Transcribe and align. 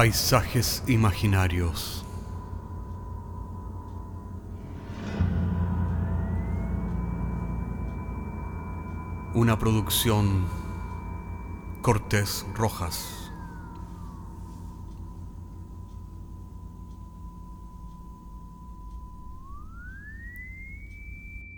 Paisajes 0.00 0.82
imaginarios. 0.86 2.06
Una 9.34 9.58
producción 9.58 10.46
Cortés 11.82 12.46
Rojas. 12.54 13.30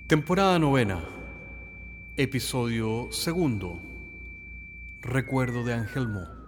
Temporada 0.09 0.59
novena. 0.59 1.05
Episodio 2.17 3.07
segundo. 3.13 3.81
Recuerdo 5.01 5.63
de 5.63 5.75
Angelmo. 5.75 6.42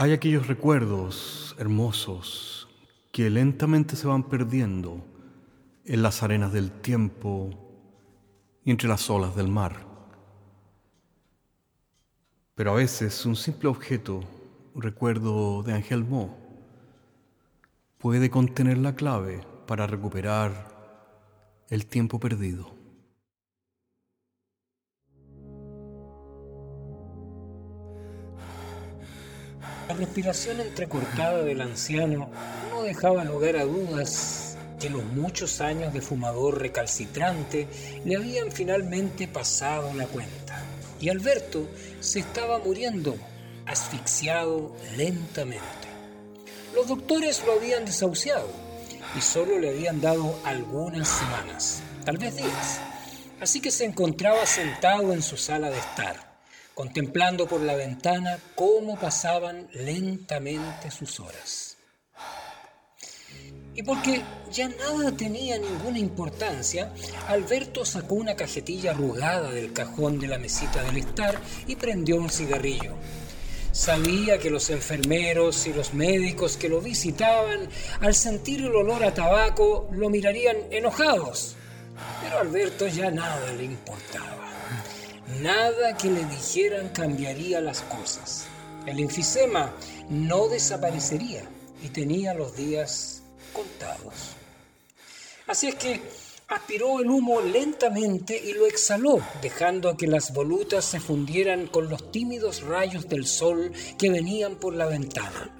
Hay 0.00 0.12
aquellos 0.12 0.46
recuerdos 0.46 1.56
hermosos 1.58 2.68
que 3.10 3.28
lentamente 3.30 3.96
se 3.96 4.06
van 4.06 4.22
perdiendo 4.22 5.04
en 5.84 6.02
las 6.02 6.22
arenas 6.22 6.52
del 6.52 6.70
tiempo 6.70 7.50
y 8.64 8.70
entre 8.70 8.88
las 8.88 9.10
olas 9.10 9.34
del 9.34 9.48
mar. 9.48 9.84
Pero 12.54 12.70
a 12.70 12.74
veces 12.74 13.26
un 13.26 13.34
simple 13.34 13.68
objeto, 13.68 14.20
un 14.72 14.82
recuerdo 14.82 15.64
de 15.64 15.72
Angelmo, 15.72 16.38
puede 17.98 18.30
contener 18.30 18.78
la 18.78 18.94
clave 18.94 19.40
para 19.66 19.88
recuperar 19.88 21.66
el 21.70 21.86
tiempo 21.86 22.20
perdido. 22.20 22.77
La 29.88 29.94
respiración 29.94 30.60
entrecortada 30.60 31.42
del 31.42 31.62
anciano 31.62 32.28
no 32.70 32.82
dejaba 32.82 33.24
lugar 33.24 33.56
a 33.56 33.64
dudas 33.64 34.58
que 34.78 34.90
los 34.90 35.02
muchos 35.02 35.62
años 35.62 35.94
de 35.94 36.02
fumador 36.02 36.60
recalcitrante 36.60 37.66
le 38.04 38.16
habían 38.16 38.52
finalmente 38.52 39.26
pasado 39.26 39.94
la 39.94 40.04
cuenta. 40.06 40.62
Y 41.00 41.08
Alberto 41.08 41.66
se 42.00 42.20
estaba 42.20 42.58
muriendo, 42.58 43.16
asfixiado 43.64 44.76
lentamente. 44.98 45.88
Los 46.74 46.86
doctores 46.86 47.42
lo 47.46 47.54
habían 47.54 47.86
desahuciado 47.86 48.50
y 49.16 49.22
solo 49.22 49.58
le 49.58 49.70
habían 49.70 50.02
dado 50.02 50.38
algunas 50.44 51.08
semanas, 51.08 51.80
tal 52.04 52.18
vez 52.18 52.36
días. 52.36 52.80
Así 53.40 53.62
que 53.62 53.70
se 53.70 53.86
encontraba 53.86 54.44
sentado 54.44 55.14
en 55.14 55.22
su 55.22 55.38
sala 55.38 55.70
de 55.70 55.78
estar 55.78 56.27
contemplando 56.78 57.48
por 57.48 57.60
la 57.60 57.74
ventana 57.74 58.38
cómo 58.54 58.96
pasaban 58.96 59.66
lentamente 59.72 60.92
sus 60.92 61.18
horas. 61.18 61.76
Y 63.74 63.82
porque 63.82 64.22
ya 64.52 64.68
nada 64.68 65.10
tenía 65.10 65.58
ninguna 65.58 65.98
importancia, 65.98 66.92
Alberto 67.26 67.84
sacó 67.84 68.14
una 68.14 68.36
cajetilla 68.36 68.92
arrugada 68.92 69.50
del 69.50 69.72
cajón 69.72 70.20
de 70.20 70.28
la 70.28 70.38
mesita 70.38 70.80
del 70.84 70.98
estar 70.98 71.40
y 71.66 71.74
prendió 71.74 72.14
un 72.14 72.30
cigarrillo. 72.30 72.94
Sabía 73.72 74.38
que 74.38 74.48
los 74.48 74.70
enfermeros 74.70 75.66
y 75.66 75.72
los 75.72 75.94
médicos 75.94 76.56
que 76.56 76.68
lo 76.68 76.80
visitaban, 76.80 77.68
al 78.00 78.14
sentir 78.14 78.60
el 78.60 78.76
olor 78.76 79.02
a 79.02 79.12
tabaco, 79.12 79.88
lo 79.90 80.10
mirarían 80.10 80.56
enojados. 80.70 81.56
Pero 82.22 82.36
a 82.36 82.40
Alberto 82.42 82.86
ya 82.86 83.10
nada 83.10 83.52
le 83.54 83.64
importaba. 83.64 84.47
Nada 85.36 85.96
que 85.96 86.10
le 86.10 86.24
dijeran 86.24 86.88
cambiaría 86.88 87.60
las 87.60 87.82
cosas. 87.82 88.46
El 88.86 88.98
enfisema 88.98 89.72
no 90.08 90.48
desaparecería 90.48 91.44
y 91.82 91.88
tenía 91.90 92.34
los 92.34 92.56
días 92.56 93.22
contados. 93.52 94.32
Así 95.46 95.68
es 95.68 95.74
que 95.76 96.00
aspiró 96.48 97.00
el 97.00 97.10
humo 97.10 97.40
lentamente 97.40 98.40
y 98.42 98.54
lo 98.54 98.66
exhaló, 98.66 99.20
dejando 99.42 99.96
que 99.96 100.06
las 100.06 100.32
volutas 100.32 100.84
se 100.84 100.98
fundieran 100.98 101.66
con 101.66 101.88
los 101.88 102.10
tímidos 102.10 102.62
rayos 102.62 103.08
del 103.08 103.26
sol 103.26 103.72
que 103.98 104.10
venían 104.10 104.56
por 104.56 104.74
la 104.74 104.86
ventana. 104.86 105.54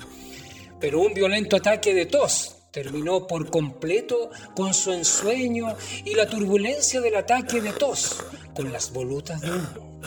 Pero 0.81 1.01
un 1.01 1.13
violento 1.13 1.57
ataque 1.57 1.93
de 1.93 2.07
tos 2.07 2.58
terminó 2.71 3.27
por 3.27 3.51
completo 3.51 4.31
con 4.55 4.75
su 4.75 4.93
ensueño 4.93 5.77
y 6.05 6.15
la 6.15 6.29
turbulencia 6.29 7.01
del 7.01 7.17
ataque 7.17 7.61
de 7.61 7.73
tos, 7.73 8.25
con 8.55 8.73
las 8.73 8.93
volutas 8.93 9.41
de 9.41 9.51
humo. 9.51 10.01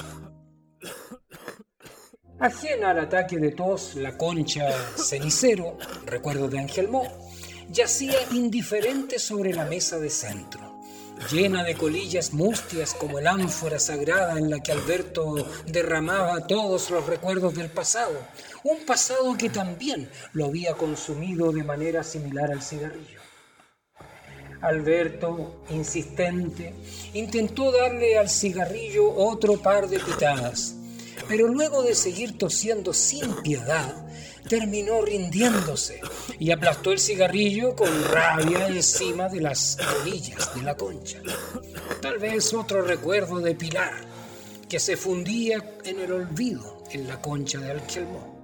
Ajena 2.40 2.90
al 2.90 3.00
ataque 3.00 3.38
de 3.38 3.52
tos, 3.52 3.96
la 3.96 4.18
concha 4.18 4.72
cenicero, 4.98 5.78
recuerdo 6.06 6.48
de 6.48 6.60
Angelmó, 6.60 7.04
yacía 7.70 8.18
indiferente 8.32 9.20
sobre 9.20 9.54
la 9.54 9.66
mesa 9.66 10.00
de 10.00 10.10
centro 10.10 10.71
llena 11.30 11.64
de 11.64 11.76
colillas 11.76 12.34
mustias 12.34 12.94
como 12.94 13.20
el 13.20 13.28
ánfora 13.28 13.80
sagrada 13.80 14.38
en 14.38 14.50
la 14.50 14.60
que 14.60 14.72
Alberto 14.72 15.36
derramaba 15.68 16.48
todos 16.48 16.90
los 16.90 17.06
recuerdos 17.06 17.56
del 17.56 17.70
pasado, 17.70 18.18
un 18.64 18.86
pasado 18.86 19.38
que 19.38 19.50
también 19.50 20.10
lo 20.34 20.46
había 20.46 20.74
consumido 20.74 21.52
de 21.52 21.64
manera 21.64 22.04
similar 22.04 22.52
al 22.52 22.62
cigarrillo. 22.62 23.20
Alberto, 24.62 25.64
insistente, 25.70 26.74
intentó 27.14 27.72
darle 27.72 28.18
al 28.18 28.30
cigarrillo 28.30 29.12
otro 29.12 29.58
par 29.58 29.88
de 29.88 30.00
pitadas, 30.00 30.76
pero 31.28 31.48
luego 31.48 31.84
de 31.84 31.96
seguir 31.96 32.38
tosiendo 32.38 32.94
sin 32.94 33.42
piedad, 33.42 33.94
terminó 34.48 35.02
rindiéndose 35.02 36.02
y 36.40 36.52
aplastó 36.52 36.92
el 36.92 37.00
cigarrillo 37.00 37.76
con 37.76 37.90
rabia 38.06 38.68
encima 38.68 39.30
de 39.30 39.42
las 39.42 39.78
colillas 39.78 40.54
de 40.56 40.62
la 40.64 40.76
concha. 40.76 41.20
Tal 42.02 42.18
vez 42.18 42.54
otro 42.54 42.82
recuerdo 42.82 43.40
de 43.40 43.56
Pilar, 43.56 43.94
que 44.68 44.80
se 44.80 44.98
fundía 44.98 45.78
en 45.86 46.00
el 46.00 46.12
olvido 46.12 46.84
en 46.92 47.08
la 47.08 47.22
concha 47.22 47.60
de 47.60 47.72
Alquelmó 47.72 48.42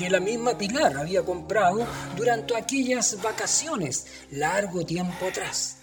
que 0.00 0.08
la 0.08 0.18
misma 0.18 0.56
Pilar 0.56 0.96
había 0.96 1.22
comprado 1.22 1.86
durante 2.16 2.56
aquellas 2.56 3.20
vacaciones 3.20 4.06
largo 4.30 4.82
tiempo 4.86 5.26
atrás. 5.26 5.79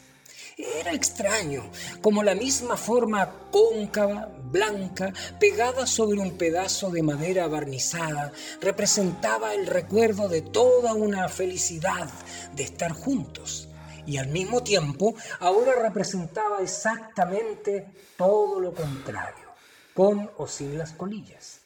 Era 0.58 0.92
extraño, 0.92 1.70
como 2.02 2.24
la 2.24 2.34
misma 2.34 2.78
forma 2.78 3.32
cóncava, 3.52 4.28
blanca, 4.46 5.14
pegada 5.40 5.86
sobre 5.86 6.20
un 6.20 6.36
pedazo 6.36 6.90
de 6.90 7.04
madera 7.04 7.48
barnizada, 7.48 8.32
representaba 8.60 9.54
el 9.54 9.68
recuerdo 9.68 10.28
de 10.28 10.42
toda 10.42 10.96
una 10.96 11.30
felicidad 11.30 12.10
de 12.56 12.64
estar 12.64 12.92
juntos. 12.92 13.70
Y 14.08 14.18
al 14.18 14.30
mismo 14.30 14.64
tiempo, 14.64 15.14
ahora 15.42 15.74
representaba 15.80 16.60
exactamente 16.64 17.92
todo 18.18 18.60
lo 18.60 18.74
contrario, 18.74 19.54
con 19.94 20.32
o 20.38 20.48
sin 20.48 20.76
las 20.76 20.92
colillas. 20.94 21.60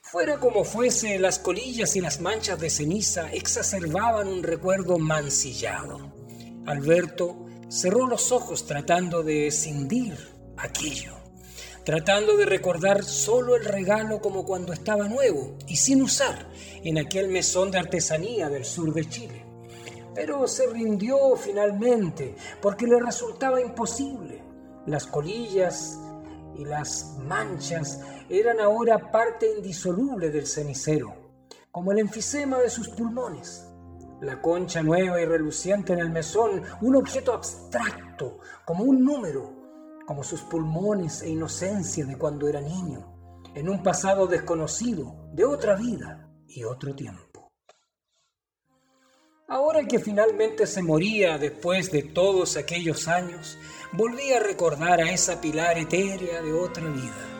Fuera 0.00 0.40
como 0.40 0.64
fuese, 0.64 1.18
las 1.18 1.38
colillas 1.38 1.94
y 1.94 2.00
las 2.00 2.22
manchas 2.22 2.58
de 2.58 2.70
ceniza 2.70 3.30
exacerbaban 3.32 4.28
un 4.28 4.42
recuerdo 4.42 4.98
mancillado 4.98 6.23
Alberto 6.66 7.44
cerró 7.68 8.06
los 8.06 8.32
ojos 8.32 8.66
tratando 8.66 9.22
de 9.22 9.48
escindir 9.48 10.16
aquello, 10.56 11.12
tratando 11.84 12.38
de 12.38 12.46
recordar 12.46 13.04
solo 13.04 13.54
el 13.54 13.66
regalo 13.66 14.22
como 14.22 14.46
cuando 14.46 14.72
estaba 14.72 15.06
nuevo 15.06 15.58
y 15.66 15.76
sin 15.76 16.00
usar 16.00 16.48
en 16.82 16.96
aquel 16.96 17.28
mesón 17.28 17.70
de 17.70 17.78
artesanía 17.78 18.48
del 18.48 18.64
sur 18.64 18.94
de 18.94 19.06
Chile. 19.06 19.44
Pero 20.14 20.48
se 20.48 20.66
rindió 20.68 21.36
finalmente 21.36 22.34
porque 22.62 22.86
le 22.86 22.98
resultaba 22.98 23.60
imposible. 23.60 24.42
Las 24.86 25.06
colillas 25.06 25.98
y 26.56 26.64
las 26.64 27.16
manchas 27.26 28.00
eran 28.30 28.60
ahora 28.60 29.10
parte 29.10 29.52
indisoluble 29.54 30.30
del 30.30 30.46
cenicero, 30.46 31.14
como 31.70 31.92
el 31.92 31.98
enfisema 31.98 32.58
de 32.58 32.70
sus 32.70 32.88
pulmones 32.88 33.66
la 34.24 34.40
concha 34.40 34.82
nueva 34.82 35.20
y 35.20 35.24
reluciente 35.24 35.92
en 35.92 36.00
el 36.00 36.10
mesón, 36.10 36.62
un 36.80 36.96
objeto 36.96 37.32
abstracto, 37.32 38.38
como 38.64 38.84
un 38.84 39.04
número, 39.04 39.52
como 40.06 40.24
sus 40.24 40.42
pulmones 40.42 41.22
e 41.22 41.30
inocencia 41.30 42.04
de 42.04 42.16
cuando 42.16 42.48
era 42.48 42.60
niño, 42.60 43.42
en 43.54 43.68
un 43.68 43.82
pasado 43.82 44.26
desconocido, 44.26 45.28
de 45.32 45.44
otra 45.44 45.76
vida 45.76 46.30
y 46.48 46.64
otro 46.64 46.94
tiempo. 46.94 47.52
Ahora 49.46 49.84
que 49.86 49.98
finalmente 49.98 50.66
se 50.66 50.82
moría 50.82 51.38
después 51.38 51.92
de 51.92 52.02
todos 52.02 52.56
aquellos 52.56 53.08
años, 53.08 53.58
volví 53.92 54.32
a 54.32 54.40
recordar 54.40 55.00
a 55.00 55.10
esa 55.12 55.40
pilar 55.40 55.78
etérea 55.78 56.40
de 56.40 56.52
otra 56.52 56.88
vida 56.88 57.33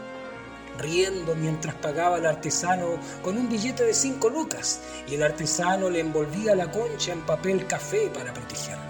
riendo 0.78 1.34
mientras 1.34 1.74
pagaba 1.74 2.16
al 2.16 2.26
artesano 2.26 2.98
con 3.22 3.36
un 3.36 3.48
billete 3.48 3.84
de 3.84 3.94
cinco 3.94 4.28
lucas 4.28 4.80
y 5.06 5.14
el 5.14 5.22
artesano 5.22 5.90
le 5.90 6.00
envolvía 6.00 6.54
la 6.54 6.70
concha 6.70 7.12
en 7.12 7.20
papel 7.22 7.66
café 7.66 8.10
para 8.14 8.32
protegerla. 8.32 8.84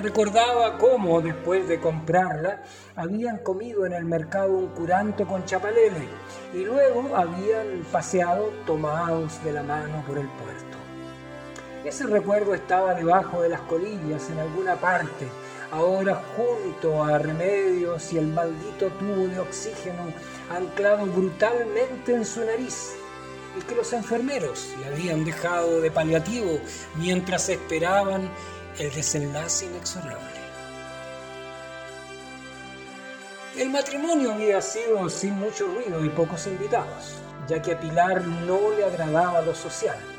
Recordaba 0.00 0.76
cómo, 0.76 1.20
después 1.20 1.68
de 1.68 1.80
comprarla, 1.80 2.62
habían 2.96 3.38
comido 3.38 3.86
en 3.86 3.92
el 3.92 4.04
mercado 4.04 4.52
un 4.52 4.66
curanto 4.68 5.26
con 5.26 5.44
chapalele 5.44 6.08
y 6.52 6.64
luego 6.64 7.16
habían 7.16 7.84
paseado 7.90 8.50
tomados 8.66 9.42
de 9.44 9.52
la 9.52 9.62
mano 9.62 10.04
por 10.06 10.18
el 10.18 10.28
puerto. 10.28 10.76
Ese 11.84 12.06
recuerdo 12.06 12.54
estaba 12.54 12.94
debajo 12.94 13.42
de 13.42 13.50
las 13.50 13.60
colillas 13.60 14.28
en 14.30 14.40
alguna 14.40 14.74
parte, 14.76 15.28
ahora 15.70 16.22
junto 16.36 17.02
a 17.02 17.18
Remedios 17.18 18.12
y 18.12 18.18
el 18.18 18.28
maldito 18.28 18.88
tubo 18.98 19.28
de 19.28 19.38
oxígeno 19.40 20.12
anclado 20.50 21.06
brutalmente 21.06 22.14
en 22.14 22.24
su 22.24 22.44
nariz 22.44 22.92
y 23.58 23.62
que 23.62 23.74
los 23.74 23.92
enfermeros 23.92 24.68
le 24.80 24.86
habían 24.86 25.24
dejado 25.24 25.80
de 25.80 25.90
paliativo 25.90 26.58
mientras 26.96 27.48
esperaban 27.48 28.28
el 28.78 28.92
desenlace 28.92 29.66
inexorable. 29.66 30.34
El 33.56 33.70
matrimonio 33.70 34.32
había 34.32 34.60
sido 34.60 35.08
sin 35.08 35.34
mucho 35.34 35.66
ruido 35.68 36.04
y 36.04 36.08
pocos 36.08 36.48
invitados, 36.48 37.14
ya 37.46 37.62
que 37.62 37.72
a 37.72 37.80
Pilar 37.80 38.26
no 38.26 38.72
le 38.76 38.84
agradaba 38.84 39.42
lo 39.42 39.54
social. 39.54 40.13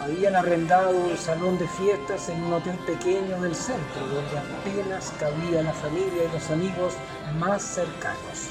Habían 0.00 0.34
arrendado 0.34 0.96
un 0.96 1.16
salón 1.18 1.58
de 1.58 1.68
fiestas 1.68 2.30
en 2.30 2.42
un 2.44 2.54
hotel 2.54 2.78
pequeño 2.86 3.38
del 3.42 3.54
centro, 3.54 4.00
donde 4.06 4.38
apenas 4.38 5.12
cabía 5.20 5.62
la 5.62 5.74
familia 5.74 6.24
y 6.24 6.32
los 6.32 6.50
amigos 6.50 6.94
más 7.38 7.62
cercanos. 7.62 8.48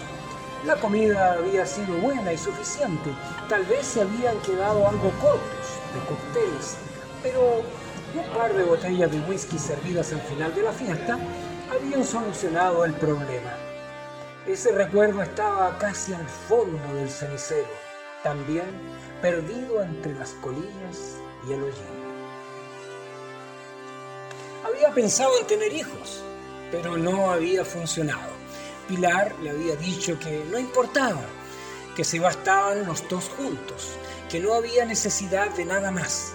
La 0.63 0.75
comida 0.75 1.33
había 1.33 1.65
sido 1.65 1.95
buena 1.97 2.31
y 2.31 2.37
suficiente. 2.37 3.09
Tal 3.47 3.65
vez 3.65 3.87
se 3.87 4.01
habían 4.01 4.37
quedado 4.41 4.87
algo 4.87 5.09
cortos 5.19 5.67
de 5.93 5.99
cócteles, 6.07 6.77
pero 7.23 7.63
un 8.13 8.37
par 8.37 8.53
de 8.53 8.63
botellas 8.63 9.11
de 9.11 9.19
whisky 9.21 9.57
servidas 9.57 10.13
al 10.13 10.21
final 10.21 10.53
de 10.53 10.61
la 10.61 10.71
fiesta 10.71 11.17
habían 11.71 12.05
solucionado 12.05 12.85
el 12.85 12.93
problema. 12.93 13.55
Ese 14.45 14.71
recuerdo 14.71 15.23
estaba 15.23 15.75
casi 15.79 16.13
al 16.13 16.27
fondo 16.27 16.93
del 16.93 17.09
cenicero, 17.09 17.67
también 18.23 18.69
perdido 19.19 19.81
entre 19.81 20.13
las 20.13 20.29
colillas 20.41 21.17
Había 24.65 24.93
pensado 24.93 25.39
en 25.39 25.47
tener 25.47 25.73
hijos, 25.73 26.21
pero 26.71 26.97
no 26.97 27.31
había 27.31 27.65
funcionado. 27.65 28.31
Pilar 28.87 29.35
le 29.41 29.49
había 29.49 29.75
dicho 29.75 30.19
que 30.19 30.43
no 30.51 30.59
importaba, 30.59 31.25
que 31.95 32.03
se 32.03 32.19
bastaban 32.19 32.85
los 32.85 33.07
dos 33.09 33.29
juntos, 33.29 33.91
que 34.29 34.39
no 34.39 34.53
había 34.53 34.85
necesidad 34.85 35.49
de 35.51 35.65
nada 35.65 35.91
más. 35.91 36.33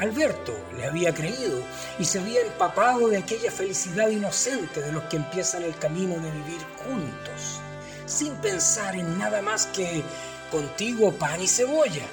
Alberto 0.00 0.54
le 0.76 0.86
había 0.86 1.14
creído 1.14 1.62
y 1.98 2.04
se 2.04 2.18
había 2.18 2.40
empapado 2.40 3.08
de 3.08 3.18
aquella 3.18 3.50
felicidad 3.50 4.08
inocente 4.08 4.80
de 4.80 4.92
los 4.92 5.04
que 5.04 5.16
empiezan 5.16 5.62
el 5.62 5.76
camino 5.76 6.14
de 6.14 6.30
vivir 6.30 6.60
juntos, 6.84 7.60
sin 8.06 8.34
pensar 8.36 8.96
en 8.96 9.18
nada 9.18 9.40
más 9.42 9.66
que 9.66 10.02
contigo 10.50 11.12
pan 11.12 11.40
y 11.40 11.48
cebolla. 11.48 12.06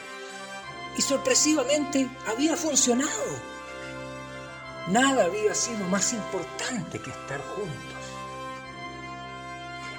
Y 0.99 1.01
sorpresivamente 1.01 2.09
había 2.27 2.57
funcionado. 2.57 3.09
Nada 4.89 5.23
había 5.23 5.55
sido 5.55 5.87
más 5.87 6.11
importante 6.11 6.99
que 6.99 7.09
estar 7.09 7.41
juntos 7.55 7.99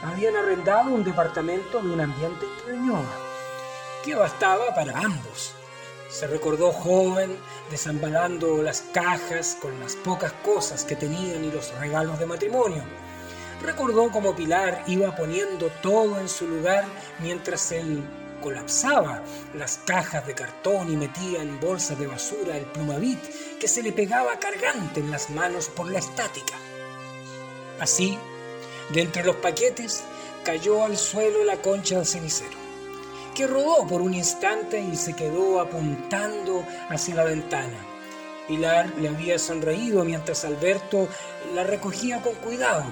habían 0.02 0.37
arrendado 0.37 0.91
un 0.91 1.05
departamento 1.05 1.81
de 1.81 1.91
un 1.91 2.00
ambiente 2.00 2.47
en 2.69 2.91
que 4.05 4.14
bastaba 4.14 4.75
para 4.75 4.99
ambos. 4.99 5.52
Se 6.11 6.26
recordó 6.26 6.70
joven 6.70 7.38
desambalando 7.70 8.62
las 8.62 8.82
cajas 8.93 9.56
con 9.61 9.79
las 9.81 9.97
pocas 9.97 10.32
cosas 10.44 10.85
que 10.85 10.97
tenían 10.97 11.44
y 11.44 11.50
los 11.50 11.73
regalos 11.79 12.19
de 12.19 12.26
matrimonio. 12.26 12.82
Recordó 13.62 14.11
cómo 14.11 14.35
Pilar 14.35 14.85
iba 14.87 15.14
poniendo 15.14 15.69
todo 15.82 16.19
en 16.19 16.29
su 16.29 16.49
lugar 16.49 16.85
mientras 17.20 17.70
él 17.73 18.02
colapsaba 18.41 19.23
las 19.55 19.79
cajas 19.79 20.27
de 20.27 20.35
cartón 20.35 20.93
y 20.93 20.97
metía 20.97 21.43
en 21.43 21.61
bolsas 21.61 21.99
de 21.99 22.07
basura 22.07 22.57
el 22.57 22.65
plumavit 22.65 23.21
que 23.59 23.69
se 23.69 23.83
le 23.83 23.93
pegaba 23.93 24.39
cargante 24.39 25.01
en 25.01 25.11
las 25.11 25.31
manos 25.31 25.69
por 25.69 25.91
la 25.91 25.99
estática. 25.99 26.55
Así 27.79 28.19
de 28.93 29.03
entre 29.03 29.25
los 29.25 29.37
paquetes 29.37 30.03
cayó 30.45 30.85
al 30.85 30.97
suelo 30.97 31.45
la 31.45 31.57
concha 31.57 31.97
del 31.97 32.07
cenicero, 32.07 32.59
que 33.35 33.47
rodó 33.47 33.87
por 33.87 34.03
un 34.03 34.15
instante 34.15 34.81
y 34.81 34.97
se 34.97 35.15
quedó 35.15 35.61
apuntando 35.61 36.65
hacia 36.89 37.15
la 37.15 37.25
ventana. 37.25 37.87
Pilar 38.49 38.93
le 38.99 39.09
había 39.09 39.39
sonreído 39.39 40.05
mientras 40.05 40.45
Alberto 40.45 41.07
la 41.55 41.63
recogía 41.63 42.21
con 42.21 42.35
cuidado. 42.37 42.85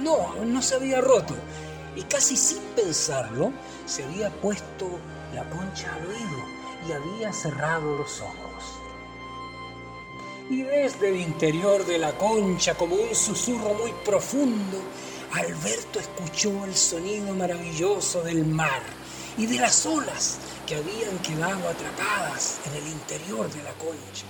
No, 0.00 0.34
no 0.44 0.62
se 0.62 0.76
había 0.76 1.00
roto. 1.00 1.34
Y 1.96 2.02
casi 2.02 2.36
sin 2.36 2.62
pensarlo, 2.76 3.52
se 3.86 4.04
había 4.04 4.30
puesto 4.30 4.98
la 5.34 5.48
concha 5.50 5.94
al 5.94 6.06
oído 6.06 6.44
y 6.88 6.92
había 6.92 7.32
cerrado 7.32 7.96
los 7.96 8.20
ojos. 8.20 8.64
Y 10.50 10.62
desde 10.62 11.08
el 11.08 11.20
interior 11.20 11.86
de 11.86 11.98
la 11.98 12.12
concha, 12.18 12.74
como 12.74 12.96
un 12.96 13.14
susurro 13.14 13.74
muy 13.74 13.92
profundo, 14.04 14.78
Alberto 15.32 15.98
escuchó 15.98 16.64
el 16.64 16.74
sonido 16.74 17.34
maravilloso 17.34 18.22
del 18.22 18.44
mar 18.44 18.82
y 19.38 19.46
de 19.46 19.58
las 19.58 19.86
olas 19.86 20.38
que 20.66 20.76
habían 20.76 21.18
quedado 21.18 21.68
atrapadas 21.68 22.58
en 22.66 22.82
el 22.82 22.88
interior 22.88 23.50
de 23.50 23.62
la 23.62 23.72
concha. 23.72 24.26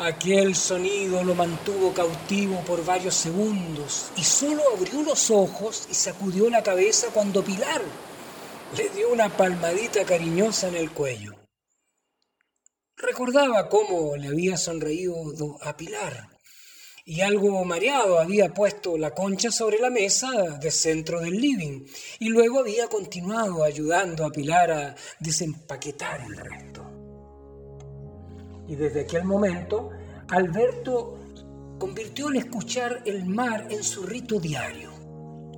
Aquel 0.00 0.54
sonido 0.54 1.24
lo 1.24 1.34
mantuvo 1.34 1.92
cautivo 1.92 2.60
por 2.60 2.84
varios 2.84 3.16
segundos 3.16 4.12
y 4.16 4.22
solo 4.22 4.62
abrió 4.76 5.02
los 5.02 5.28
ojos 5.32 5.88
y 5.90 5.94
sacudió 5.94 6.48
la 6.48 6.62
cabeza 6.62 7.08
cuando 7.12 7.42
Pilar 7.42 7.82
le 8.76 8.88
dio 8.90 9.10
una 9.10 9.28
palmadita 9.28 10.04
cariñosa 10.04 10.68
en 10.68 10.76
el 10.76 10.92
cuello. 10.92 11.34
Recordaba 12.96 13.68
cómo 13.68 14.14
le 14.16 14.28
había 14.28 14.56
sonreído 14.56 15.58
a 15.62 15.76
Pilar 15.76 16.28
y 17.04 17.20
algo 17.22 17.64
mareado 17.64 18.20
había 18.20 18.54
puesto 18.54 18.96
la 18.96 19.12
concha 19.12 19.50
sobre 19.50 19.80
la 19.80 19.90
mesa 19.90 20.30
de 20.60 20.70
centro 20.70 21.20
del 21.20 21.40
living 21.40 21.84
y 22.20 22.28
luego 22.28 22.60
había 22.60 22.86
continuado 22.86 23.64
ayudando 23.64 24.24
a 24.24 24.30
Pilar 24.30 24.70
a 24.70 24.94
desempaquetar 25.18 26.20
el 26.20 26.36
resto. 26.36 26.97
Y 28.68 28.76
desde 28.76 29.00
aquel 29.00 29.24
momento, 29.24 29.90
Alberto 30.28 31.18
convirtió 31.78 32.28
el 32.28 32.36
escuchar 32.36 33.02
el 33.04 33.24
mar 33.24 33.66
en 33.70 33.82
su 33.82 34.04
rito 34.04 34.38
diario 34.38 34.98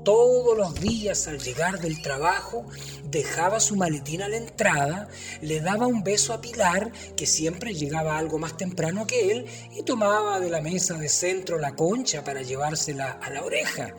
todos 0.05 0.57
los 0.57 0.75
días 0.81 1.29
al 1.29 1.39
llegar 1.39 1.79
del 1.79 2.01
trabajo 2.01 2.67
dejaba 3.05 3.61
su 3.61 3.77
maletín 3.77 4.23
a 4.23 4.29
la 4.29 4.37
entrada, 4.37 5.09
le 5.41 5.61
daba 5.61 5.87
un 5.87 6.03
beso 6.03 6.33
a 6.33 6.41
Pilar, 6.41 6.91
que 7.17 7.27
siempre 7.27 7.75
llegaba 7.75 8.17
algo 8.17 8.39
más 8.39 8.57
temprano 8.57 9.07
que 9.07 9.33
él, 9.33 9.47
y 9.77 9.83
tomaba 9.83 10.41
de 10.41 10.51
la 10.51 10.61
mesa 10.61 10.95
de 10.95 11.09
centro 11.09 11.59
la 11.59 11.75
concha 11.75 12.25
para 12.25 12.43
llevársela 12.43 13.13
a 13.23 13.31
la 13.31 13.45
oreja 13.45 13.95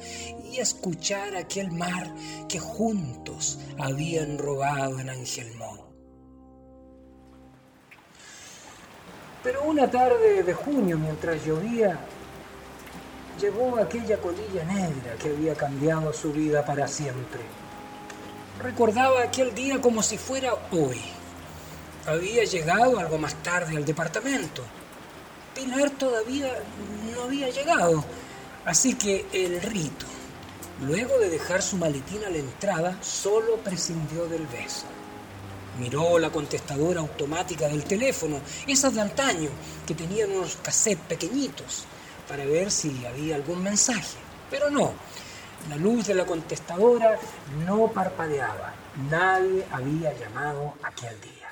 y 0.52 0.58
escuchar 0.58 1.36
aquel 1.36 1.72
mar 1.72 2.14
que 2.50 2.60
juntos 2.60 3.60
habían 3.78 4.38
robado 4.38 5.00
en 5.00 5.10
Angelmó. 5.10 5.91
Pero 9.44 9.64
una 9.64 9.90
tarde 9.90 10.44
de 10.44 10.54
junio, 10.54 10.98
mientras 10.98 11.44
llovía, 11.44 12.00
llegó 13.40 13.78
aquella 13.78 14.18
colilla 14.18 14.64
negra 14.66 15.16
que 15.20 15.30
había 15.30 15.56
cambiado 15.56 16.14
su 16.14 16.32
vida 16.32 16.64
para 16.64 16.88
siempre. 16.88 17.42
Recordaba 18.62 19.24
aquel 19.24 19.56
día 19.56 19.82
como 19.82 20.04
si 20.04 20.18
fuera 20.18 20.54
hoy. 20.72 21.02
Había 22.06 22.44
llegado 22.44 23.00
algo 23.00 23.18
más 23.18 23.34
tarde 23.42 23.78
al 23.78 23.86
departamento. 23.86 24.64
Pilar 25.56 25.90
todavía 25.92 26.54
no 27.14 27.24
había 27.24 27.50
llegado, 27.50 28.04
así 28.66 28.94
que 28.96 29.26
el 29.34 29.62
rito, 29.62 30.06
luego 30.82 31.18
de 31.18 31.30
dejar 31.30 31.62
su 31.62 31.78
maletín 31.78 32.24
a 32.24 32.30
la 32.30 32.38
entrada, 32.38 32.98
solo 33.02 33.58
prescindió 33.58 34.28
del 34.28 34.46
beso. 34.48 34.86
Miró 35.80 36.20
la 36.20 36.30
contestadora 36.30 37.00
automática 37.00 37.68
del 37.68 37.84
teléfono, 37.84 38.40
esas 38.68 38.94
de 38.94 39.02
antaño, 39.02 39.50
que 39.88 39.96
tenían 39.96 40.32
unos 40.32 40.58
cassettes 40.58 41.06
pequeñitos 41.08 41.86
para 42.28 42.46
ver 42.46 42.72
si 42.72 43.06
había 43.06 43.36
algún 43.36 43.64
mensaje. 43.64 44.18
Pero 44.50 44.70
no, 44.70 44.94
la 45.70 45.76
luz 45.78 46.08
de 46.08 46.14
la 46.14 46.26
contestadora 46.26 47.18
no 47.66 47.88
parpadeaba. 47.88 48.74
Nadie 49.10 49.66
había 49.72 50.14
llamado 50.18 50.74
aquel 50.84 51.20
día. 51.22 51.48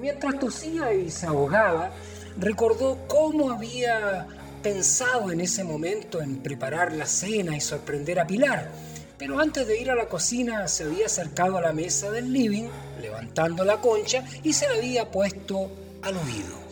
Mientras 0.00 0.38
tosía 0.38 0.92
y 0.92 1.10
se 1.10 1.26
ahogaba, 1.26 1.90
recordó 2.38 2.98
cómo 3.06 3.50
había 3.50 4.26
pensado 4.62 5.30
en 5.30 5.40
ese 5.40 5.64
momento 5.64 6.20
en 6.22 6.38
preparar 6.38 6.92
la 6.92 7.06
cena 7.06 7.56
y 7.56 7.60
sorprender 7.60 8.20
a 8.20 8.26
Pilar. 8.26 8.70
Pero 9.18 9.38
antes 9.38 9.66
de 9.66 9.80
ir 9.80 9.90
a 9.90 9.94
la 9.94 10.08
cocina 10.08 10.66
se 10.68 10.84
había 10.84 11.06
acercado 11.06 11.56
a 11.56 11.60
la 11.60 11.72
mesa 11.72 12.10
del 12.10 12.32
living, 12.32 12.68
levantando 13.00 13.64
la 13.64 13.80
concha 13.80 14.24
y 14.42 14.52
se 14.52 14.68
la 14.68 14.74
había 14.74 15.10
puesto 15.10 15.70
al 16.02 16.16
oído. 16.16 16.64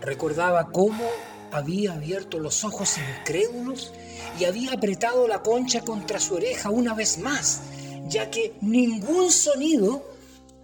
Recordaba 0.00 0.70
cómo 0.70 1.08
había 1.52 1.94
abierto 1.94 2.38
los 2.38 2.64
ojos 2.64 2.96
incrédulos 2.98 3.92
y 4.38 4.44
había 4.44 4.72
apretado 4.72 5.28
la 5.28 5.42
concha 5.42 5.82
contra 5.82 6.18
su 6.18 6.34
oreja 6.34 6.70
una 6.70 6.94
vez 6.94 7.18
más, 7.18 7.62
ya 8.08 8.30
que 8.30 8.54
ningún 8.60 9.30
sonido 9.30 10.04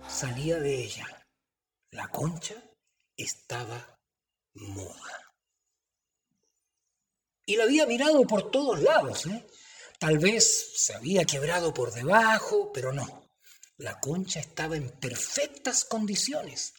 salía 0.09 0.59
de 0.59 0.83
ella. 0.83 1.07
La 1.90 2.09
concha 2.09 2.54
estaba 3.16 3.99
muda. 4.54 5.33
Y 7.47 7.57
la 7.57 7.64
había 7.64 7.87
mirado 7.87 8.23
por 8.23 8.50
todos 8.50 8.83
lados. 8.83 9.26
¿eh? 9.26 9.47
Tal 9.98 10.18
vez 10.18 10.72
se 10.76 10.94
había 10.94 11.24
quebrado 11.24 11.74
por 11.74 11.92
debajo, 11.92 12.70
pero 12.72 12.92
no. 12.92 13.28
La 13.78 13.98
concha 13.98 14.38
estaba 14.38 14.76
en 14.76 14.90
perfectas 14.90 15.84
condiciones, 15.84 16.74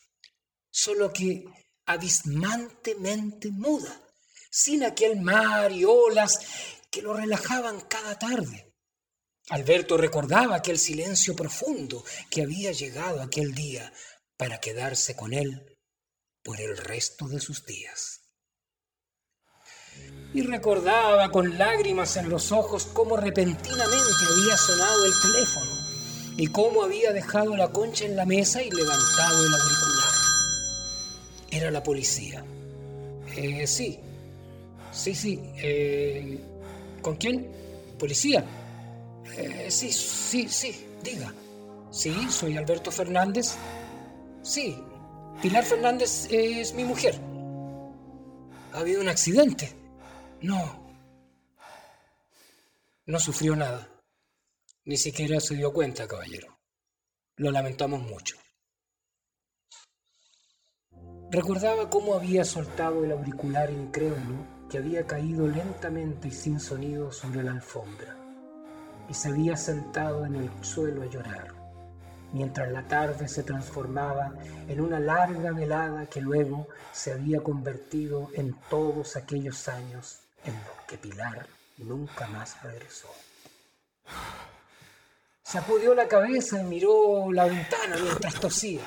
solo 0.71 1.11
que 1.11 1.43
abismantemente 1.85 3.51
muda, 3.51 4.01
sin 4.49 4.83
aquel 4.83 5.19
mar 5.19 5.71
y 5.71 5.83
olas 5.83 6.39
que 6.89 7.01
lo 7.01 7.13
relajaban 7.13 7.81
cada 7.81 8.17
tarde. 8.17 8.73
Alberto 9.49 9.97
recordaba 9.97 10.55
aquel 10.55 10.77
silencio 10.77 11.35
profundo 11.35 12.05
que 12.29 12.43
había 12.43 12.71
llegado 12.71 13.21
aquel 13.21 13.53
día 13.53 13.91
para 14.37 14.59
quedarse 14.59 15.15
con 15.15 15.33
él 15.33 15.77
por 16.43 16.61
el 16.61 16.77
resto 16.77 17.27
de 17.27 17.39
sus 17.39 17.65
días 17.65 18.18
y 20.33 20.41
recordaba 20.41 21.29
con 21.31 21.57
lágrimas 21.57 22.15
en 22.17 22.29
los 22.29 22.51
ojos 22.51 22.87
cómo 22.93 23.17
repentinamente 23.17 24.25
había 24.31 24.57
sonado 24.57 25.05
el 25.05 25.11
teléfono 25.21 25.71
y 26.37 26.47
cómo 26.47 26.83
había 26.83 27.11
dejado 27.11 27.57
la 27.57 27.69
concha 27.69 28.05
en 28.05 28.15
la 28.15 28.25
mesa 28.25 28.61
y 28.61 28.69
levantado 28.69 29.45
el 29.45 29.53
auricular. 29.53 30.13
Era 31.51 31.71
la 31.71 31.83
policía. 31.83 32.43
Eh, 33.35 33.65
sí, 33.67 33.99
sí, 34.91 35.15
sí. 35.15 35.41
Eh, 35.57 36.39
¿Con 37.01 37.15
quién? 37.17 37.51
¿Policía? 37.97 38.45
Eh, 39.37 39.67
sí, 39.69 39.91
sí, 39.91 40.47
sí, 40.47 40.85
diga. 41.03 41.33
Sí, 41.91 42.13
soy 42.29 42.55
Alberto 42.55 42.91
Fernández. 42.91 43.55
Sí, 44.43 44.77
Pilar 45.41 45.65
Fernández 45.65 46.27
es 46.29 46.73
mi 46.73 46.83
mujer. 46.83 47.19
Ha 48.73 48.79
habido 48.79 49.01
un 49.01 49.09
accidente. 49.09 49.78
No. 50.41 50.87
No 53.05 53.19
sufrió 53.19 53.55
nada. 53.55 53.89
Ni 54.85 54.95
siquiera 54.95 55.39
se 55.39 55.55
dio 55.55 55.73
cuenta, 55.73 56.07
caballero. 56.07 56.57
Lo 57.35 57.51
lamentamos 57.51 58.01
mucho. 58.01 58.37
Recordaba 61.31 61.89
cómo 61.89 62.15
había 62.15 62.45
soltado 62.45 63.03
el 63.03 63.11
auricular 63.11 63.69
incrédulo 63.69 64.67
que 64.69 64.77
había 64.77 65.05
caído 65.05 65.47
lentamente 65.47 66.29
y 66.29 66.31
sin 66.31 66.59
sonido 66.59 67.11
sobre 67.11 67.43
la 67.43 67.51
alfombra 67.51 68.15
y 69.09 69.13
se 69.13 69.29
había 69.29 69.57
sentado 69.57 70.25
en 70.25 70.35
el 70.35 70.49
suelo 70.63 71.01
a 71.01 71.07
llorar, 71.07 71.53
mientras 72.31 72.71
la 72.71 72.87
tarde 72.87 73.27
se 73.27 73.43
transformaba 73.43 74.33
en 74.67 74.79
una 74.79 74.99
larga 74.99 75.51
velada 75.51 76.05
que 76.05 76.21
luego 76.21 76.67
se 76.91 77.11
había 77.11 77.41
convertido 77.41 78.29
en 78.35 78.55
todos 78.69 79.15
aquellos 79.15 79.67
años 79.67 80.28
en 80.45 80.53
lo 80.53 80.85
que 80.87 80.97
Pilar 80.97 81.47
nunca 81.77 82.27
más 82.27 82.61
regresó. 82.63 83.07
Sacudió 85.43 85.95
la 85.95 86.07
cabeza 86.07 86.59
y 86.59 86.63
miró 86.63 87.31
la 87.31 87.45
ventana 87.45 87.97
mientras 87.97 88.35
tosía. 88.35 88.81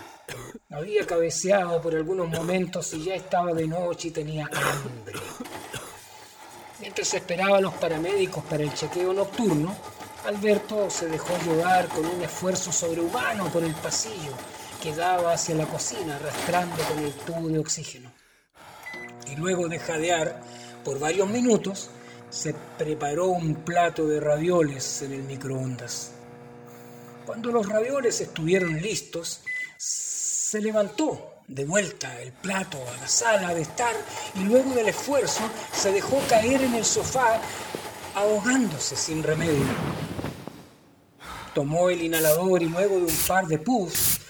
Había 0.70 1.06
cabeceado 1.06 1.82
por 1.82 1.94
algunos 1.94 2.28
momentos 2.28 2.92
y 2.94 3.04
ya 3.04 3.14
estaba 3.14 3.52
de 3.52 3.66
noche 3.66 4.08
y 4.08 4.10
tenía 4.12 4.44
hambre. 4.44 5.18
Mientras 6.80 7.14
esperaba 7.14 7.58
a 7.58 7.60
los 7.60 7.74
paramédicos 7.74 8.44
para 8.44 8.62
el 8.62 8.72
chequeo 8.74 9.12
nocturno, 9.12 9.74
Alberto 10.24 10.88
se 10.88 11.08
dejó 11.08 11.36
llevar 11.44 11.88
con 11.88 12.06
un 12.06 12.22
esfuerzo 12.22 12.70
sobrehumano 12.70 13.50
por 13.52 13.64
el 13.64 13.74
pasillo 13.74 14.32
que 14.80 14.94
daba 14.94 15.32
hacia 15.32 15.54
la 15.54 15.66
cocina 15.66 16.16
arrastrando 16.16 16.76
con 16.84 16.98
el 16.98 17.12
tubo 17.12 17.48
de 17.48 17.58
oxígeno. 17.58 18.12
Y 19.30 19.36
luego 19.36 19.68
de 19.68 19.78
jadear, 19.78 20.42
por 20.84 20.98
varios 20.98 21.28
minutos 21.28 21.90
se 22.30 22.54
preparó 22.78 23.26
un 23.26 23.56
plato 23.56 24.06
de 24.06 24.18
ravioles 24.18 25.02
en 25.02 25.12
el 25.12 25.22
microondas. 25.22 26.12
Cuando 27.26 27.52
los 27.52 27.68
ravioles 27.68 28.20
estuvieron 28.20 28.80
listos, 28.80 29.40
se 29.76 30.60
levantó 30.60 31.34
de 31.46 31.64
vuelta 31.64 32.20
el 32.20 32.32
plato 32.32 32.78
a 32.94 32.96
la 32.96 33.08
sala 33.08 33.54
de 33.54 33.62
estar 33.62 33.94
y 34.34 34.44
luego 34.44 34.74
del 34.74 34.88
esfuerzo 34.88 35.42
se 35.72 35.92
dejó 35.92 36.18
caer 36.28 36.62
en 36.62 36.74
el 36.74 36.84
sofá 36.84 37.40
ahogándose 38.14 38.96
sin 38.96 39.22
remedio. 39.22 39.66
Tomó 41.54 41.90
el 41.90 42.02
inhalador 42.02 42.62
y 42.62 42.68
luego 42.68 42.96
de 42.96 43.04
un 43.04 43.16
par 43.26 43.46
de 43.46 43.58
puffs 43.58 44.20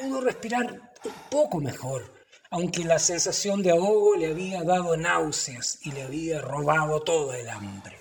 pudo 0.00 0.22
respirar 0.22 0.80
un 1.04 1.12
poco 1.30 1.60
mejor 1.60 2.13
aunque 2.54 2.84
la 2.84 3.00
sensación 3.00 3.64
de 3.64 3.72
ahogo 3.72 4.14
le 4.14 4.28
había 4.28 4.62
dado 4.62 4.96
náuseas 4.96 5.80
y 5.82 5.90
le 5.90 6.04
había 6.04 6.40
robado 6.40 7.02
todo 7.02 7.34
el 7.34 7.48
hambre. 7.48 7.98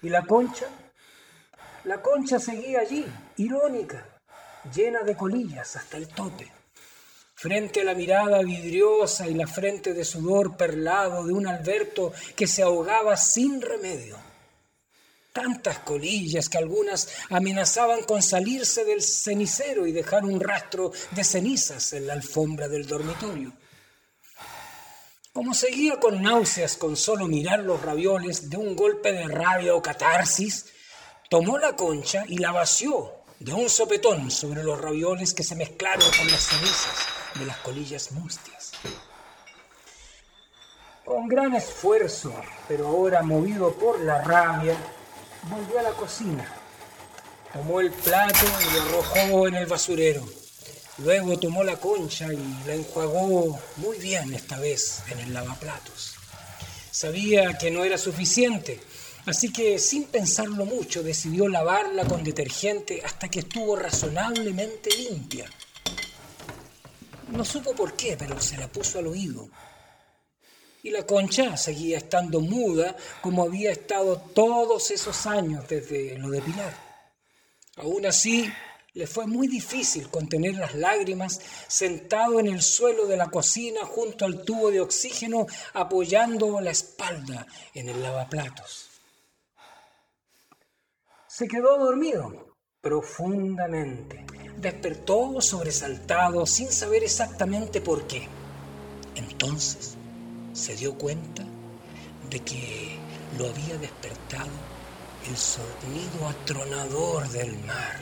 ¿Y 0.00 0.08
la 0.08 0.22
concha? 0.22 0.64
La 1.84 2.00
concha 2.00 2.38
seguía 2.38 2.80
allí, 2.80 3.04
irónica, 3.36 4.06
llena 4.74 5.02
de 5.02 5.18
colillas 5.18 5.76
hasta 5.76 5.98
el 5.98 6.08
tope, 6.08 6.50
frente 7.34 7.82
a 7.82 7.84
la 7.84 7.92
mirada 7.92 8.40
vidriosa 8.40 9.28
y 9.28 9.34
la 9.34 9.46
frente 9.46 9.92
de 9.92 10.06
sudor 10.06 10.56
perlado 10.56 11.26
de 11.26 11.34
un 11.34 11.46
Alberto 11.46 12.14
que 12.34 12.46
se 12.46 12.62
ahogaba 12.62 13.18
sin 13.18 13.60
remedio 13.60 14.16
tantas 15.32 15.80
colillas 15.80 16.48
que 16.48 16.58
algunas 16.58 17.08
amenazaban 17.30 18.02
con 18.02 18.22
salirse 18.22 18.84
del 18.84 19.02
cenicero 19.02 19.86
y 19.86 19.92
dejar 19.92 20.24
un 20.24 20.40
rastro 20.40 20.92
de 21.12 21.24
cenizas 21.24 21.92
en 21.92 22.06
la 22.06 22.14
alfombra 22.14 22.68
del 22.68 22.86
dormitorio. 22.86 23.52
Como 25.32 25.54
seguía 25.54 26.00
con 26.00 26.22
náuseas 26.22 26.76
con 26.76 26.96
solo 26.96 27.26
mirar 27.26 27.60
los 27.60 27.80
ravioles 27.82 28.50
de 28.50 28.56
un 28.56 28.74
golpe 28.74 29.12
de 29.12 29.28
rabia 29.28 29.74
o 29.74 29.82
catarsis, 29.82 30.66
tomó 31.28 31.56
la 31.56 31.76
concha 31.76 32.24
y 32.26 32.38
la 32.38 32.50
vació 32.50 33.14
de 33.38 33.54
un 33.54 33.70
sopetón 33.70 34.30
sobre 34.30 34.64
los 34.64 34.80
ravioles 34.80 35.32
que 35.32 35.44
se 35.44 35.54
mezclaron 35.54 36.06
con 36.18 36.26
las 36.30 36.42
cenizas 36.42 36.96
de 37.38 37.46
las 37.46 37.56
colillas 37.58 38.10
mustias. 38.10 38.72
Con 41.04 41.28
gran 41.28 41.54
esfuerzo, 41.54 42.34
pero 42.68 42.88
ahora 42.88 43.22
movido 43.22 43.72
por 43.74 44.00
la 44.00 44.20
rabia, 44.22 44.76
volvió 45.44 45.78
a 45.78 45.82
la 45.82 45.92
cocina, 45.92 46.46
tomó 47.52 47.80
el 47.80 47.90
plato 47.90 48.46
y 48.60 48.74
lo 48.74 48.82
arrojó 48.82 49.48
en 49.48 49.54
el 49.54 49.66
basurero. 49.66 50.26
Luego 50.98 51.38
tomó 51.38 51.64
la 51.64 51.76
concha 51.76 52.32
y 52.32 52.64
la 52.66 52.74
enjuagó 52.74 53.58
muy 53.76 53.98
bien 53.98 54.34
esta 54.34 54.58
vez 54.58 55.02
en 55.08 55.18
el 55.20 55.32
lavaplatos. 55.32 56.14
Sabía 56.90 57.56
que 57.56 57.70
no 57.70 57.84
era 57.84 57.96
suficiente, 57.96 58.80
así 59.24 59.50
que 59.50 59.78
sin 59.78 60.04
pensarlo 60.04 60.66
mucho 60.66 61.02
decidió 61.02 61.48
lavarla 61.48 62.04
con 62.04 62.22
detergente 62.22 63.00
hasta 63.04 63.28
que 63.28 63.40
estuvo 63.40 63.76
razonablemente 63.76 64.90
limpia. 64.94 65.46
No 67.28 67.44
supo 67.44 67.74
por 67.74 67.94
qué, 67.94 68.16
pero 68.18 68.38
se 68.40 68.58
la 68.58 68.68
puso 68.68 68.98
al 68.98 69.06
oído 69.06 69.48
y 70.82 70.90
la 70.90 71.06
concha 71.06 71.56
seguía 71.56 71.98
estando 71.98 72.40
muda 72.40 72.96
como 73.20 73.44
había 73.44 73.70
estado 73.72 74.16
todos 74.34 74.90
esos 74.90 75.26
años 75.26 75.68
desde 75.68 76.18
lo 76.18 76.30
de 76.30 76.40
Pilar. 76.40 76.74
Aún 77.76 78.06
así, 78.06 78.50
le 78.92 79.06
fue 79.06 79.26
muy 79.26 79.46
difícil 79.46 80.10
contener 80.10 80.54
las 80.56 80.74
lágrimas 80.74 81.40
sentado 81.68 82.40
en 82.40 82.48
el 82.48 82.60
suelo 82.60 83.06
de 83.06 83.16
la 83.16 83.30
cocina 83.30 83.84
junto 83.84 84.24
al 84.24 84.44
tubo 84.44 84.70
de 84.70 84.80
oxígeno 84.80 85.46
apoyando 85.74 86.60
la 86.60 86.72
espalda 86.72 87.46
en 87.74 87.88
el 87.88 88.02
lavaplatos. 88.02 88.88
Se 91.28 91.46
quedó 91.46 91.78
dormido 91.78 92.56
profundamente. 92.80 94.26
Despertó 94.56 95.40
sobresaltado 95.40 96.44
sin 96.44 96.70
saber 96.70 97.04
exactamente 97.04 97.80
por 97.80 98.06
qué. 98.06 98.28
Entonces 99.14 99.96
se 100.60 100.76
dio 100.76 100.92
cuenta 100.92 101.42
de 102.28 102.40
que 102.40 102.98
lo 103.38 103.48
había 103.48 103.78
despertado 103.78 104.50
el 105.26 105.36
sonido 105.36 106.28
atronador 106.28 107.26
del 107.30 107.56
mar 107.64 107.98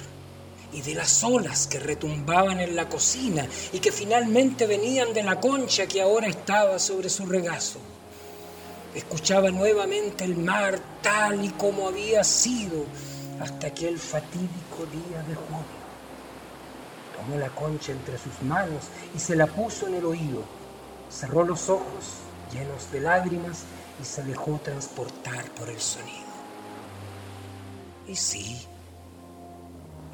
y 0.72 0.82
de 0.82 0.94
las 0.96 1.22
olas 1.22 1.68
que 1.68 1.78
retumbaban 1.78 2.58
en 2.58 2.74
la 2.74 2.88
cocina 2.88 3.46
y 3.72 3.78
que 3.78 3.92
finalmente 3.92 4.66
venían 4.66 5.14
de 5.14 5.22
la 5.22 5.38
concha 5.38 5.86
que 5.86 6.02
ahora 6.02 6.26
estaba 6.26 6.80
sobre 6.80 7.08
su 7.08 7.26
regazo. 7.26 7.78
Escuchaba 8.92 9.50
nuevamente 9.50 10.24
el 10.24 10.36
mar 10.36 10.80
tal 11.00 11.44
y 11.44 11.50
como 11.50 11.86
había 11.86 12.24
sido 12.24 12.86
hasta 13.40 13.68
aquel 13.68 14.00
fatídico 14.00 14.84
día 14.90 15.22
de 15.22 15.36
junio. 15.36 15.78
Tomó 17.16 17.38
la 17.38 17.50
concha 17.50 17.92
entre 17.92 18.18
sus 18.18 18.42
manos 18.42 18.82
y 19.14 19.20
se 19.20 19.36
la 19.36 19.46
puso 19.46 19.86
en 19.86 19.94
el 19.94 20.04
oído 20.04 20.58
cerró 21.10 21.44
los 21.44 21.68
ojos 21.68 21.84
llenos 22.52 22.90
de 22.92 23.00
lágrimas 23.00 23.64
y 24.00 24.04
se 24.04 24.22
dejó 24.22 24.60
transportar 24.62 25.44
por 25.52 25.68
el 25.68 25.80
sonido. 25.80 26.28
Y 28.06 28.16
sí, 28.16 28.66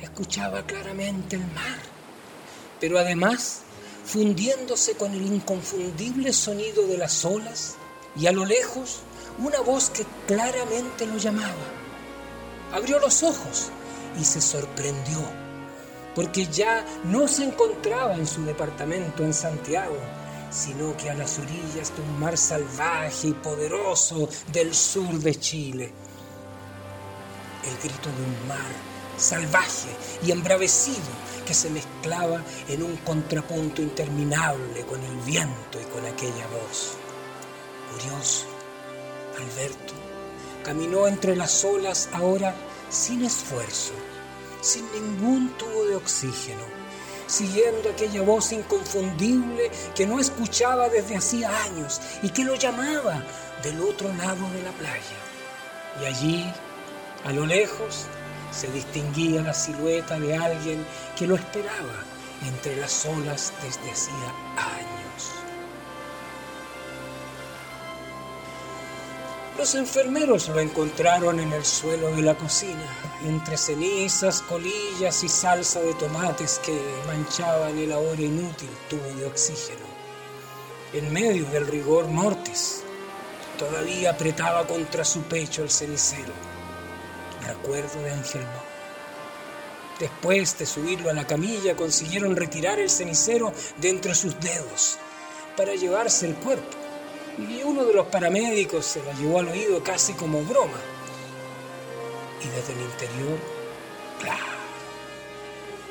escuchaba 0.00 0.62
claramente 0.62 1.36
el 1.36 1.46
mar, 1.52 1.78
pero 2.80 2.98
además 2.98 3.62
fundiéndose 4.04 4.96
con 4.96 5.14
el 5.14 5.24
inconfundible 5.24 6.32
sonido 6.32 6.86
de 6.86 6.98
las 6.98 7.24
olas 7.24 7.76
y 8.16 8.26
a 8.26 8.32
lo 8.32 8.44
lejos 8.44 9.00
una 9.38 9.60
voz 9.60 9.90
que 9.90 10.04
claramente 10.26 11.06
lo 11.06 11.16
llamaba. 11.16 11.52
Abrió 12.72 12.98
los 12.98 13.22
ojos 13.22 13.70
y 14.20 14.24
se 14.24 14.40
sorprendió, 14.40 15.18
porque 16.14 16.46
ya 16.46 16.84
no 17.04 17.26
se 17.26 17.44
encontraba 17.44 18.14
en 18.14 18.26
su 18.26 18.44
departamento 18.44 19.24
en 19.24 19.32
Santiago, 19.32 19.96
sino 20.54 20.96
que 20.96 21.10
a 21.10 21.14
las 21.14 21.38
orillas 21.38 21.94
de 21.96 22.02
un 22.02 22.20
mar 22.20 22.38
salvaje 22.38 23.28
y 23.28 23.32
poderoso 23.32 24.28
del 24.52 24.74
sur 24.74 25.12
de 25.18 25.34
Chile. 25.34 25.92
El 27.64 27.76
grito 27.78 28.08
de 28.10 28.22
un 28.22 28.48
mar 28.48 28.94
salvaje 29.16 29.88
y 30.24 30.30
embravecido 30.30 31.24
que 31.46 31.54
se 31.54 31.70
mezclaba 31.70 32.42
en 32.68 32.82
un 32.82 32.96
contrapunto 32.98 33.82
interminable 33.82 34.84
con 34.86 35.02
el 35.02 35.16
viento 35.18 35.80
y 35.80 35.84
con 35.84 36.06
aquella 36.06 36.46
voz. 36.48 36.92
Curioso, 37.92 38.46
Alberto 39.38 39.94
caminó 40.64 41.06
entre 41.06 41.36
las 41.36 41.64
olas 41.64 42.08
ahora 42.12 42.54
sin 42.88 43.24
esfuerzo, 43.24 43.92
sin 44.62 44.90
ningún 44.92 45.50
tubo 45.58 45.84
de 45.84 45.96
oxígeno, 45.96 46.62
siguiendo 47.26 47.90
aquella 47.90 48.22
voz 48.22 48.52
inconfundible 48.52 49.70
que 49.94 50.06
no 50.06 50.20
escuchaba 50.20 50.88
desde 50.88 51.16
hacía 51.16 51.50
años 51.64 52.00
y 52.22 52.30
que 52.30 52.44
lo 52.44 52.54
llamaba 52.54 53.22
del 53.62 53.80
otro 53.80 54.12
lado 54.14 54.48
de 54.50 54.62
la 54.62 54.72
playa. 54.72 55.16
Y 56.00 56.06
allí, 56.06 56.52
a 57.24 57.32
lo 57.32 57.46
lejos, 57.46 58.06
se 58.50 58.68
distinguía 58.68 59.42
la 59.42 59.54
silueta 59.54 60.18
de 60.18 60.36
alguien 60.36 60.86
que 61.16 61.26
lo 61.26 61.34
esperaba 61.34 62.04
entre 62.46 62.76
las 62.76 63.04
olas 63.06 63.52
desde 63.62 63.90
hacía 63.90 64.34
años. 64.56 64.93
Los 69.64 69.76
enfermeros 69.76 70.50
lo 70.50 70.60
encontraron 70.60 71.40
en 71.40 71.50
el 71.54 71.64
suelo 71.64 72.14
de 72.14 72.20
la 72.20 72.34
cocina, 72.34 72.84
entre 73.24 73.56
cenizas, 73.56 74.42
colillas 74.42 75.24
y 75.24 75.28
salsa 75.30 75.80
de 75.80 75.94
tomates 75.94 76.60
que 76.62 76.78
manchaban 77.06 77.78
el 77.78 77.90
ahora 77.92 78.20
inútil 78.20 78.68
tubo 78.90 79.08
de 79.18 79.24
oxígeno. 79.24 79.86
En 80.92 81.10
medio 81.10 81.46
del 81.46 81.66
rigor 81.66 82.08
mortis, 82.08 82.82
todavía 83.58 84.10
apretaba 84.10 84.66
contra 84.66 85.02
su 85.02 85.22
pecho 85.22 85.62
el 85.62 85.70
cenicero 85.70 86.34
recuerdo 87.46 88.02
de 88.02 88.12
Angelmo. 88.12 88.62
Después 89.98 90.58
de 90.58 90.66
subirlo 90.66 91.08
a 91.08 91.14
la 91.14 91.26
camilla, 91.26 91.74
consiguieron 91.74 92.36
retirar 92.36 92.78
el 92.78 92.90
cenicero 92.90 93.54
de 93.78 93.88
entre 93.88 94.14
sus 94.14 94.38
dedos 94.40 94.98
para 95.56 95.74
llevarse 95.74 96.26
el 96.26 96.34
cuerpo. 96.34 96.83
Y 97.38 97.62
uno 97.62 97.84
de 97.84 97.94
los 97.94 98.06
paramédicos 98.06 98.84
se 98.84 99.02
la 99.02 99.12
llevó 99.14 99.40
al 99.40 99.48
oído 99.48 99.82
casi 99.82 100.12
como 100.14 100.42
broma. 100.42 100.78
Y 102.42 102.48
desde 102.48 102.72
el 102.74 102.80
interior, 102.80 103.38
claro, 104.20 104.54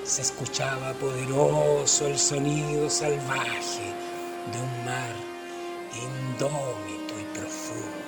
se 0.03 0.21
escuchaba 0.21 0.93
poderoso 0.93 2.07
el 2.07 2.17
sonido 2.17 2.89
salvaje 2.89 3.93
de 4.51 4.59
un 4.59 4.85
mar 4.85 5.15
indómito 5.93 7.13
y 7.19 7.37
profundo. 7.37 8.02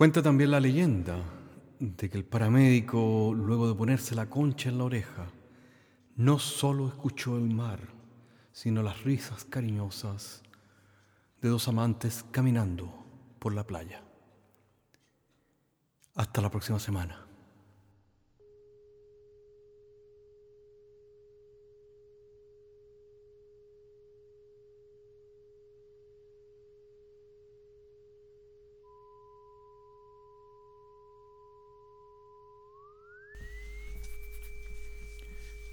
Cuenta 0.00 0.22
también 0.22 0.50
la 0.50 0.60
leyenda 0.60 1.22
de 1.78 2.08
que 2.08 2.16
el 2.16 2.24
paramédico, 2.24 3.34
luego 3.36 3.68
de 3.68 3.74
ponerse 3.74 4.14
la 4.14 4.30
concha 4.30 4.70
en 4.70 4.78
la 4.78 4.84
oreja, 4.84 5.26
no 6.16 6.38
solo 6.38 6.88
escuchó 6.88 7.36
el 7.36 7.50
mar, 7.50 7.80
sino 8.50 8.82
las 8.82 9.04
risas 9.04 9.44
cariñosas 9.44 10.42
de 11.42 11.50
dos 11.50 11.68
amantes 11.68 12.24
caminando 12.30 12.90
por 13.38 13.52
la 13.52 13.66
playa. 13.66 14.02
Hasta 16.14 16.40
la 16.40 16.50
próxima 16.50 16.78
semana. 16.78 17.26